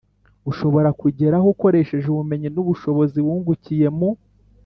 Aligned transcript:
ushobora 0.51 0.89
kugeraho 1.01 1.47
ukoresheje 1.53 2.07
ubumenyi 2.09 2.47
n'ubushobozi 2.51 3.19
wungukiye 3.25 3.87
mu 3.97 4.09